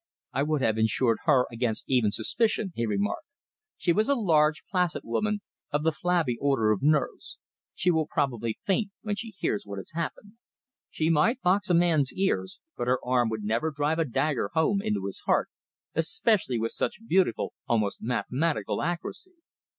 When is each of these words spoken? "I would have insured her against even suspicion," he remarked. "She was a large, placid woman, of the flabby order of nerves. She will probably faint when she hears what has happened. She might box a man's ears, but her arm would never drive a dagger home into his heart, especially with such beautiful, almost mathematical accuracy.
"I 0.33 0.41
would 0.41 0.63
have 0.63 0.79
insured 0.79 1.19
her 1.25 1.45
against 1.51 1.85
even 1.87 2.09
suspicion," 2.09 2.73
he 2.75 2.87
remarked. 2.87 3.27
"She 3.77 3.93
was 3.93 4.09
a 4.09 4.15
large, 4.15 4.63
placid 4.65 5.03
woman, 5.05 5.41
of 5.69 5.83
the 5.83 5.91
flabby 5.91 6.39
order 6.41 6.71
of 6.71 6.81
nerves. 6.81 7.37
She 7.75 7.91
will 7.91 8.07
probably 8.07 8.57
faint 8.65 8.89
when 9.03 9.15
she 9.15 9.29
hears 9.37 9.63
what 9.63 9.77
has 9.77 9.91
happened. 9.93 10.37
She 10.89 11.11
might 11.11 11.39
box 11.43 11.69
a 11.69 11.75
man's 11.75 12.11
ears, 12.13 12.61
but 12.75 12.87
her 12.87 12.97
arm 13.05 13.29
would 13.29 13.43
never 13.43 13.69
drive 13.69 13.99
a 13.99 14.05
dagger 14.05 14.49
home 14.55 14.81
into 14.81 15.05
his 15.05 15.19
heart, 15.27 15.49
especially 15.93 16.57
with 16.57 16.71
such 16.71 17.05
beautiful, 17.07 17.53
almost 17.67 18.01
mathematical 18.01 18.81
accuracy. 18.81 19.35